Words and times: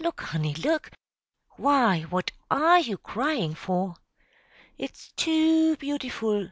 Look, 0.00 0.20
honey, 0.20 0.52
look! 0.52 0.90
Why, 1.50 2.00
what 2.10 2.32
are 2.50 2.80
you 2.80 2.98
crying 2.98 3.54
for?" 3.54 3.94
"It's 4.78 5.12
too 5.12 5.76
beautiful!" 5.76 6.50